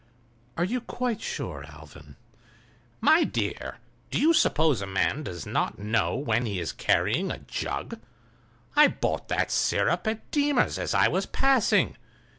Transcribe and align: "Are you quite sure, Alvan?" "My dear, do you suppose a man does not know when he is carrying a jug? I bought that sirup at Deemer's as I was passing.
"Are 0.57 0.63
you 0.63 0.81
quite 0.81 1.21
sure, 1.21 1.63
Alvan?" 1.63 2.15
"My 3.01 3.23
dear, 3.23 3.77
do 4.09 4.19
you 4.19 4.33
suppose 4.33 4.81
a 4.81 4.87
man 4.87 5.21
does 5.21 5.45
not 5.45 5.77
know 5.77 6.15
when 6.15 6.47
he 6.47 6.59
is 6.59 6.71
carrying 6.73 7.29
a 7.29 7.37
jug? 7.37 7.99
I 8.75 8.87
bought 8.87 9.27
that 9.27 9.51
sirup 9.51 10.07
at 10.07 10.31
Deemer's 10.31 10.79
as 10.79 10.95
I 10.95 11.07
was 11.07 11.27
passing. 11.27 11.97